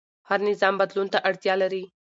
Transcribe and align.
هر 0.29 0.39
نظام 0.49 0.73
بدلون 0.81 1.07
ته 1.13 1.17
اړتیا 1.27 1.53
لري 1.63 1.83